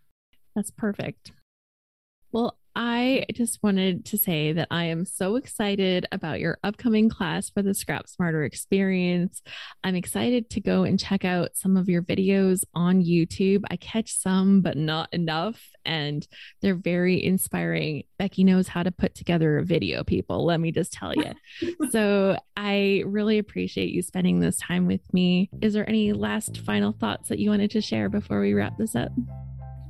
That's 0.56 0.72
perfect. 0.72 1.32
Well, 2.32 2.58
I 2.76 3.26
just 3.34 3.62
wanted 3.62 4.06
to 4.06 4.18
say 4.18 4.52
that 4.54 4.68
I 4.72 4.86
am 4.86 5.06
so 5.06 5.36
excited 5.36 6.08
about 6.12 6.40
your 6.40 6.58
upcoming 6.64 7.08
class 7.08 7.50
for 7.50 7.62
the 7.62 7.74
Scrap 7.74 8.08
Smarter 8.08 8.44
experience. 8.44 9.42
I'm 9.84 9.96
excited 9.96 10.50
to 10.52 10.62
go 10.62 10.84
and 10.84 11.00
check 11.00 11.24
out 11.24 11.56
some 11.56 11.78
of 11.78 11.88
your 11.88 12.02
videos 12.02 12.64
on 12.74 13.04
YouTube. 13.04 13.64
I 13.70 13.76
catch 13.76 14.16
some, 14.16 14.62
but 14.62 14.76
not 14.76 15.14
enough, 15.14 15.62
and 15.86 16.28
they're 16.62 16.76
very 16.76 17.24
inspiring. 17.24 18.04
Becki 18.20 18.44
knows 18.44 18.68
how 18.68 18.82
to 18.82 18.92
put 18.92 19.14
together 19.14 19.60
a 19.60 19.64
video, 19.64 20.04
people, 20.04 20.46
let 20.46 20.60
me 20.60 20.72
just 20.72 20.94
tell 20.94 21.14
you. 21.14 21.34
so 21.92 22.38
I 22.58 23.04
really 23.06 23.38
appreciate 23.38 23.90
you 23.92 24.02
spending 24.02 24.40
this 24.40 24.58
time 24.58 24.88
with 24.88 25.14
me. 25.14 25.50
Is 25.62 25.74
there 25.74 25.88
any 25.88 26.14
last 26.14 26.58
final 26.60 26.92
thoughts 26.92 27.30
that 27.30 27.40
you 27.40 27.52
wanted 27.52 27.72
to 27.72 27.82
share 27.82 28.10
before 28.10 28.42
we 28.42 28.54
wrap 28.54 28.78
this 28.78 28.96
up? 28.96 29.12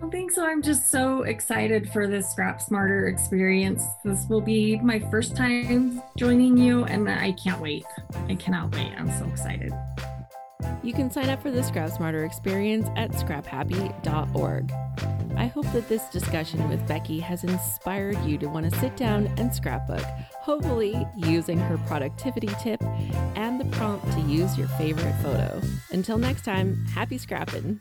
I 0.04 0.10
think 0.10 0.32
so. 0.32 0.46
I'm 0.46 0.62
just 0.62 0.92
so 0.92 1.24
excited 1.24 1.90
for 1.90 2.08
this 2.08 2.30
Scrap 2.30 2.62
Smarter 2.62 3.08
experience. 3.08 3.86
This 4.04 4.26
will 4.28 4.42
be 4.42 4.78
my 4.80 5.00
first 5.00 5.34
time 5.34 6.02
joining 6.18 6.58
you, 6.58 6.84
and 6.84 7.10
I 7.10 7.32
can't 7.32 7.62
wait. 7.62 7.86
I 8.28 8.36
cannot 8.36 8.76
wait. 8.76 8.92
I'm 8.98 9.10
so 9.18 9.26
excited. 9.26 9.72
You 10.84 10.94
can 10.94 11.10
sign 11.10 11.30
up 11.30 11.42
for 11.42 11.52
the 11.52 11.64
Scrap 11.64 11.90
Smarter 11.92 12.26
experience 12.26 12.90
at 12.98 13.12
scraphappy.org. 13.12 14.72
I 15.38 15.46
hope 15.48 15.72
that 15.72 15.88
this 15.88 16.04
discussion 16.10 16.68
with 16.68 16.86
Becki 16.86 17.22
has 17.22 17.46
inspired 17.46 18.22
you 18.26 18.38
to 18.40 18.48
want 18.48 18.70
to 18.70 18.80
sit 18.82 18.98
down 18.98 19.28
and 19.38 19.56
scrapbook, 19.56 20.04
hopefully 20.42 21.08
using 21.16 21.58
her 21.58 21.78
productivity 21.88 22.50
tip 22.62 22.84
and 23.36 23.58
the 23.58 23.66
prompt 23.78 24.12
to 24.12 24.20
use 24.22 24.58
your 24.58 24.68
favorite 24.68 25.16
photo. 25.22 25.62
Until 25.92 26.18
next 26.18 26.44
time, 26.44 26.86
happy 26.88 27.18
scrapping. 27.18 27.80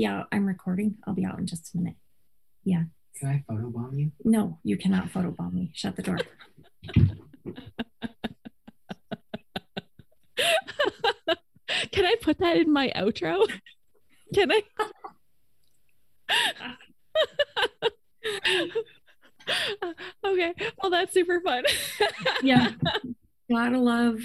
Yeah, 0.00 0.22
I'm 0.32 0.46
recording. 0.46 0.96
I'll 1.06 1.12
be 1.12 1.26
out 1.26 1.38
in 1.38 1.46
just 1.46 1.74
a 1.74 1.76
minute. 1.76 1.96
Yeah. 2.64 2.84
Can 3.18 3.28
I 3.28 3.44
photobomb 3.46 3.98
you? 3.98 4.12
No, 4.24 4.58
you 4.64 4.78
cannot 4.78 5.12
photobomb 5.12 5.52
me. 5.52 5.72
Shut 5.74 5.94
the 5.94 6.02
door. 6.02 6.16
Can 11.92 12.06
I 12.06 12.14
put 12.22 12.38
that 12.38 12.56
in 12.56 12.72
my 12.72 12.90
outro? 12.96 13.46
Can 14.32 14.50
I? 14.50 14.62
okay. 20.24 20.54
Well, 20.80 20.90
that's 20.90 21.12
super 21.12 21.42
fun. 21.42 21.64
yeah. 22.42 22.70
Gotta 23.52 23.78
love 23.78 24.20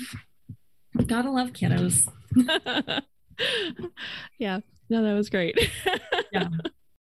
Gotta 1.06 1.32
love 1.32 1.52
kiddos. 1.52 2.08
yeah. 4.40 4.62
No, 4.90 5.04
that 5.04 5.14
was 5.14 5.30
great. 5.30 5.58
Yeah. 6.32 6.50